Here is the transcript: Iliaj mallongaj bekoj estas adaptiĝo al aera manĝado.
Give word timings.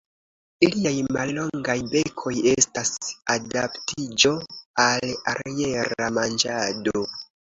Iliaj 0.67 0.93
mallongaj 1.17 1.75
bekoj 1.89 2.31
estas 2.53 2.95
adaptiĝo 3.35 4.33
al 4.87 5.13
aera 5.35 6.11
manĝado. 6.19 7.07